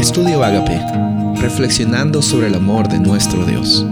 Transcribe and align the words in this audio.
Estudio 0.00 0.42
Agape, 0.42 0.80
reflexionando 1.42 2.22
sobre 2.22 2.46
el 2.46 2.54
amor 2.54 2.88
de 2.88 2.98
nuestro 2.98 3.44
Dios. 3.44 3.84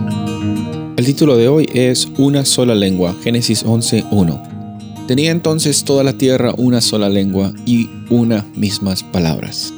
El 0.96 1.04
título 1.04 1.36
de 1.36 1.48
hoy 1.48 1.68
es 1.74 2.08
Una 2.16 2.46
sola 2.46 2.74
lengua, 2.74 3.14
Génesis 3.22 3.62
11.1. 3.62 5.06
Tenía 5.06 5.30
entonces 5.30 5.84
toda 5.84 6.02
la 6.04 6.14
tierra 6.14 6.54
una 6.56 6.80
sola 6.80 7.10
lengua 7.10 7.52
y 7.66 7.90
una 8.08 8.46
mismas 8.56 9.02
palabras. 9.02 9.74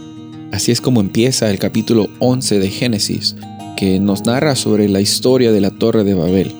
Así 0.52 0.70
es 0.70 0.80
como 0.80 1.00
empieza 1.00 1.50
el 1.50 1.58
capítulo 1.58 2.08
11 2.20 2.60
de 2.60 2.70
Génesis, 2.70 3.34
que 3.76 3.98
nos 3.98 4.24
narra 4.24 4.54
sobre 4.54 4.88
la 4.88 5.00
historia 5.00 5.50
de 5.50 5.60
la 5.60 5.72
Torre 5.72 6.04
de 6.04 6.14
Babel. 6.14 6.54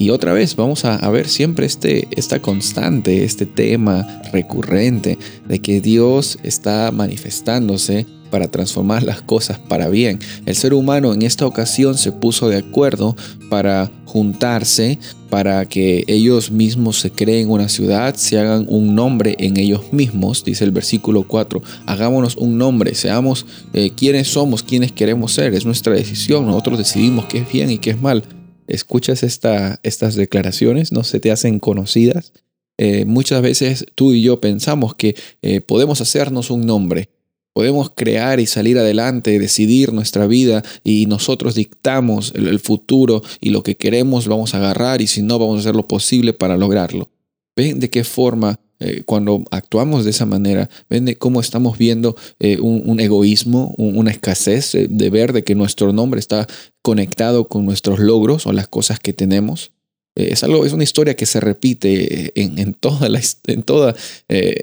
Y 0.00 0.10
otra 0.10 0.32
vez 0.32 0.56
vamos 0.56 0.84
a, 0.84 1.08
ver 1.10 1.28
siempre 1.28 1.66
este, 1.66 2.08
esta 2.10 2.42
constante, 2.42 3.22
este 3.22 3.46
tema 3.46 4.04
recurrente 4.32 5.16
de 5.46 5.60
que 5.60 5.80
Dios 5.80 6.40
está 6.42 6.90
manifestándose 6.90 8.04
para 8.32 8.50
transformar 8.50 9.02
las 9.02 9.20
cosas 9.20 9.58
para 9.58 9.90
bien. 9.90 10.18
El 10.46 10.56
ser 10.56 10.72
humano 10.72 11.12
en 11.12 11.20
esta 11.20 11.46
ocasión 11.46 11.98
se 11.98 12.12
puso 12.12 12.48
de 12.48 12.56
acuerdo 12.56 13.14
para 13.50 13.92
juntarse, 14.06 14.98
para 15.28 15.66
que 15.66 16.04
ellos 16.06 16.50
mismos 16.50 16.98
se 16.98 17.10
creen 17.10 17.50
una 17.50 17.68
ciudad, 17.68 18.14
se 18.14 18.38
hagan 18.38 18.64
un 18.68 18.94
nombre 18.94 19.36
en 19.38 19.58
ellos 19.58 19.92
mismos, 19.92 20.44
dice 20.44 20.64
el 20.64 20.70
versículo 20.70 21.28
4, 21.28 21.62
hagámonos 21.84 22.36
un 22.36 22.56
nombre, 22.56 22.94
seamos 22.94 23.44
eh, 23.74 23.90
quienes 23.94 24.28
somos, 24.28 24.62
quienes 24.62 24.92
queremos 24.92 25.32
ser, 25.32 25.52
es 25.52 25.66
nuestra 25.66 25.92
decisión, 25.92 26.46
nosotros 26.46 26.78
decidimos 26.78 27.26
qué 27.26 27.38
es 27.38 27.52
bien 27.52 27.70
y 27.70 27.78
qué 27.78 27.90
es 27.90 28.00
mal. 28.00 28.24
Escuchas 28.66 29.22
esta, 29.22 29.78
estas 29.82 30.14
declaraciones, 30.14 30.90
no 30.90 31.04
se 31.04 31.20
te 31.20 31.30
hacen 31.30 31.58
conocidas. 31.58 32.32
Eh, 32.78 33.04
muchas 33.04 33.42
veces 33.42 33.84
tú 33.94 34.12
y 34.12 34.22
yo 34.22 34.40
pensamos 34.40 34.94
que 34.94 35.14
eh, 35.42 35.60
podemos 35.60 36.00
hacernos 36.00 36.50
un 36.50 36.64
nombre, 36.64 37.10
podemos 37.52 37.90
crear 37.94 38.40
y 38.40 38.46
salir 38.46 38.78
adelante, 38.78 39.38
decidir 39.38 39.92
nuestra 39.92 40.26
vida 40.26 40.62
y 40.84 41.06
nosotros 41.06 41.54
dictamos 41.54 42.32
el, 42.34 42.58
futuro 42.60 43.22
y 43.40 43.50
lo 43.50 43.62
que 43.62 43.76
queremos 43.76 44.28
vamos 44.28 44.54
a 44.54 44.58
agarrar 44.58 45.00
y 45.02 45.06
si 45.06 45.22
no 45.22 45.38
vamos 45.38 45.56
a 45.56 45.60
hacer 45.60 45.76
lo 45.76 45.86
posible 45.86 46.32
para 46.32 46.56
lograrlo. 46.56 47.10
¿Ven 47.56 47.80
de 47.80 47.90
qué 47.90 48.04
forma 48.04 48.58
eh, 48.84 49.02
cuando 49.04 49.44
actuamos 49.50 50.04
de 50.04 50.10
esa 50.10 50.26
manera, 50.26 50.68
ven 50.90 51.04
de 51.04 51.16
cómo 51.16 51.40
estamos 51.40 51.78
viendo 51.78 52.16
eh, 52.40 52.58
un, 52.60 52.98
egoísmo, 52.98 53.74
una 53.78 54.10
escasez 54.10 54.74
eh, 54.74 54.88
de 54.90 55.10
ver 55.10 55.32
de 55.32 55.44
que 55.44 55.54
nuestro 55.54 55.92
nombre 55.92 56.18
está 56.18 56.48
conectado 56.82 57.48
con 57.48 57.64
nuestros 57.64 58.00
logros 58.00 58.46
o 58.46 58.52
las 58.52 58.66
cosas 58.66 58.98
que 58.98 59.12
tenemos. 59.12 59.72
es, 60.16 60.42
algo, 60.42 60.66
es 60.66 60.72
una 60.72 60.82
historia 60.82 61.14
que 61.14 61.26
se 61.26 61.38
repite 61.38 62.32
en, 62.34 62.74
toda, 62.74 63.08
la, 63.08 63.20
en 63.46 63.62
toda 63.62 63.94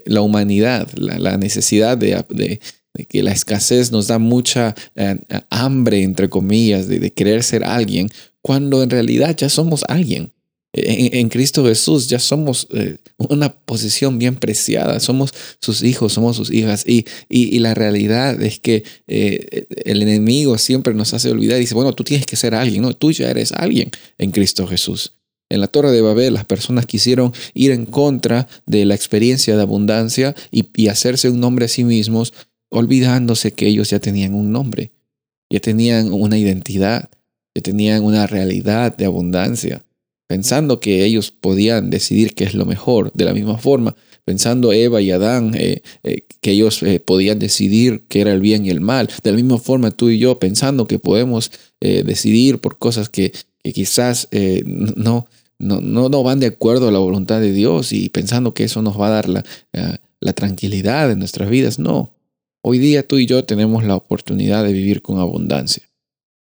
la 0.04 0.20
humanidad, 0.20 0.88
la, 0.94 1.36
necesidad 1.38 1.96
de, 1.96 2.60
que 3.08 3.22
la 3.22 3.32
escasez 3.32 3.92
nos 3.92 4.08
da 4.08 4.18
mucha 4.18 4.74
hambre, 5.50 6.02
entre 6.02 6.28
comillas, 6.28 6.88
de, 6.88 7.12
querer 7.12 7.42
ser 7.42 7.64
alguien, 7.64 8.08
cuando 8.42 8.82
en 8.82 8.90
realidad 8.90 9.36
ya 9.36 9.48
somos 9.48 9.84
alguien. 9.88 10.32
En, 10.72 11.28
Cristo 11.30 11.64
Jesús 11.64 12.06
ya 12.06 12.20
somos 12.20 12.68
eh, 12.72 12.98
una 13.18 13.52
posición 13.52 14.20
bien 14.20 14.36
preciada, 14.36 15.00
somos 15.00 15.34
sus 15.60 15.82
hijos, 15.82 16.12
somos 16.12 16.36
sus 16.36 16.52
hijas 16.52 16.84
y, 16.86 17.06
y, 17.28 17.58
la 17.58 17.74
realidad 17.74 18.40
es 18.40 18.60
que 18.60 18.84
eh, 19.08 19.66
el 19.84 20.00
enemigo 20.00 20.58
siempre 20.58 20.94
nos 20.94 21.12
hace 21.12 21.28
olvidar 21.28 21.56
y 21.56 21.62
dice, 21.62 21.74
bueno, 21.74 21.92
tú 21.92 22.04
tienes 22.04 22.24
que 22.24 22.36
ser 22.36 22.54
alguien, 22.54 22.82
no, 22.82 22.94
tú 22.94 23.10
ya 23.10 23.28
eres 23.28 23.50
alguien 23.50 23.90
en 24.16 24.30
Cristo 24.30 24.64
Jesús. 24.68 25.16
En 25.48 25.60
la 25.60 25.66
Torre 25.66 25.90
de 25.90 26.02
Babel 26.02 26.34
las 26.34 26.44
personas 26.44 26.86
quisieron 26.86 27.32
ir 27.52 27.72
en 27.72 27.84
contra 27.84 28.46
de 28.66 28.84
la 28.84 28.94
experiencia 28.94 29.56
de 29.56 29.62
abundancia 29.62 30.36
y 30.52 30.86
hacerse 30.86 31.30
un 31.30 31.40
nombre 31.40 31.64
a 31.64 31.68
sí 31.68 31.82
mismos, 31.82 32.32
olvidándose 32.70 33.52
que 33.52 33.66
ellos 33.66 33.90
ya 33.90 34.00
tenían 34.00 34.34
un 34.34 34.52
nombre, 34.52 34.92
ya 35.50 35.60
tenían 35.60 36.12
una 36.12 36.38
identidad, 36.38 37.10
ya 37.54 37.62
tenían 37.62 38.02
una 38.02 38.26
realidad 38.26 38.96
de 38.96 39.04
abundancia 39.04 39.84
pensando 40.30 40.78
que 40.78 41.04
ellos 41.04 41.32
podían 41.32 41.90
decidir 41.90 42.36
qué 42.36 42.44
es 42.44 42.54
lo 42.54 42.64
mejor. 42.64 43.10
De 43.14 43.24
la 43.24 43.34
misma 43.34 43.58
forma, 43.58 43.96
pensando 44.24 44.72
Eva 44.72 45.02
y 45.02 45.10
Adán 45.10 45.56
eh, 45.56 45.82
eh, 46.04 46.24
que 46.40 46.52
ellos 46.52 46.84
eh, 46.84 47.00
podían 47.00 47.40
decidir 47.40 48.04
qué 48.06 48.20
era 48.20 48.32
el 48.32 48.40
bien 48.40 48.64
y 48.64 48.70
el 48.70 48.80
mal. 48.80 49.08
De 49.24 49.32
la 49.32 49.36
misma 49.36 49.58
forma, 49.58 49.90
tú 49.90 50.08
y 50.08 50.20
yo, 50.20 50.38
pensando 50.38 50.86
que 50.86 51.00
podemos 51.00 51.50
decidir 51.80 52.60
por 52.60 52.78
cosas 52.78 53.08
que, 53.08 53.32
quizás 53.74 54.28
no, 54.66 55.26
no, 55.58 55.80
no, 55.80 56.22
van 56.22 56.38
de 56.38 56.46
acuerdo 56.46 56.88
a 56.88 56.92
la 56.92 57.00
voluntad 57.00 57.40
de 57.40 57.52
Dios 57.52 57.92
y 57.92 58.08
pensando 58.10 58.54
que 58.54 58.64
eso 58.64 58.82
nos 58.82 59.00
va 59.00 59.08
a 59.08 59.10
dar 59.10 59.28
la, 59.28 59.44
la 60.20 60.32
tranquilidad 60.32 61.10
en 61.10 61.18
nuestras 61.18 61.50
vidas. 61.50 61.80
No. 61.80 62.14
Hoy 62.62 62.78
día 62.78 63.06
tú 63.06 63.18
y 63.18 63.26
yo 63.26 63.44
tenemos 63.44 63.84
la 63.84 63.96
oportunidad 63.96 64.64
de 64.64 64.72
vivir 64.72 65.00
con 65.02 65.18
abundancia. 65.18 65.88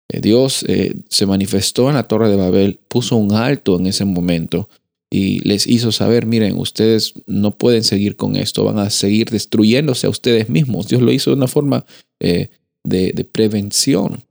Eh, 0.08 0.20
Dios 0.20 0.64
eh, 0.68 0.94
se 1.08 1.26
manifestó 1.26 1.88
en 1.88 1.94
la 1.94 2.06
Torre 2.06 2.28
de 2.28 2.36
Babel, 2.36 2.80
puso 2.88 3.16
un 3.16 3.32
alto 3.32 3.78
en 3.78 3.86
ese 3.86 4.04
momento 4.04 4.68
y 5.10 5.40
les 5.46 5.66
hizo 5.66 5.90
saber, 5.90 6.26
miren, 6.26 6.58
ustedes 6.58 7.14
no 7.26 7.56
pueden 7.56 7.82
seguir 7.82 8.16
con 8.16 8.36
esto, 8.36 8.64
van 8.64 8.78
a 8.78 8.90
seguir 8.90 9.30
destruyéndose 9.30 10.06
a 10.06 10.10
ustedes 10.10 10.48
mismos. 10.48 10.88
Dios 10.88 11.02
lo 11.02 11.12
hizo 11.12 11.30
de 11.30 11.36
una 11.36 11.48
forma 11.48 11.84
eh, 12.20 12.48
de, 12.84 13.12
de 13.12 13.24
prevención. 13.24 14.22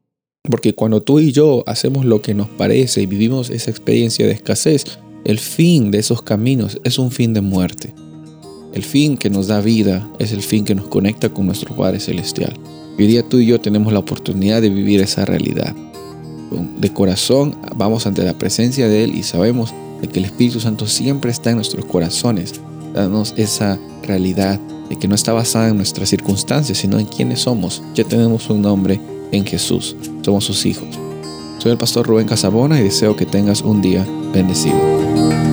Porque 0.43 0.73
cuando 0.73 1.01
tú 1.01 1.19
y 1.19 1.31
yo 1.31 1.63
hacemos 1.67 2.05
lo 2.05 2.21
que 2.21 2.33
nos 2.33 2.49
parece 2.49 3.01
y 3.01 3.05
vivimos 3.05 3.49
esa 3.51 3.69
experiencia 3.69 4.25
de 4.25 4.33
escasez, 4.33 4.85
el 5.23 5.37
fin 5.37 5.91
de 5.91 5.99
esos 5.99 6.23
caminos 6.23 6.79
es 6.83 6.97
un 6.97 7.11
fin 7.11 7.33
de 7.33 7.41
muerte. 7.41 7.93
El 8.73 8.83
fin 8.83 9.17
que 9.17 9.29
nos 9.29 9.47
da 9.47 9.59
vida 9.59 10.07
es 10.17 10.31
el 10.31 10.41
fin 10.41 10.63
que 10.63 10.75
nos 10.75 10.87
conecta 10.87 11.29
con 11.29 11.45
nuestro 11.45 11.75
Padre 11.75 11.99
Celestial. 11.99 12.53
Hoy 12.97 13.07
día 13.07 13.27
tú 13.27 13.39
y 13.39 13.45
yo 13.45 13.59
tenemos 13.59 13.91
la 13.91 13.99
oportunidad 13.99 14.61
de 14.61 14.69
vivir 14.69 15.01
esa 15.01 15.25
realidad. 15.25 15.75
De 16.79 16.93
corazón 16.93 17.55
vamos 17.75 18.07
ante 18.07 18.23
la 18.23 18.33
presencia 18.33 18.87
de 18.87 19.03
Él 19.03 19.15
y 19.15 19.23
sabemos 19.23 19.73
que 20.11 20.19
el 20.19 20.25
Espíritu 20.25 20.59
Santo 20.59 20.87
siempre 20.87 21.31
está 21.31 21.49
en 21.49 21.57
nuestros 21.57 21.85
corazones, 21.85 22.53
dándonos 22.93 23.33
esa 23.37 23.77
realidad 24.03 24.59
de 24.89 24.97
que 24.97 25.07
no 25.07 25.15
está 25.15 25.33
basada 25.33 25.69
en 25.69 25.77
nuestras 25.77 26.09
circunstancias, 26.09 26.77
sino 26.77 26.97
en 26.97 27.05
quiénes 27.05 27.41
somos. 27.41 27.83
Ya 27.93 28.03
tenemos 28.05 28.49
un 28.49 28.61
nombre 28.61 28.99
en 29.31 29.45
Jesús, 29.45 29.95
somos 30.21 30.45
sus 30.45 30.65
hijos. 30.65 30.87
Soy 31.59 31.73
el 31.73 31.77
pastor 31.77 32.07
Rubén 32.07 32.27
Casabona 32.27 32.79
y 32.79 32.83
deseo 32.83 33.15
que 33.15 33.25
tengas 33.25 33.61
un 33.61 33.81
día 33.81 34.05
bendecido. 34.33 35.50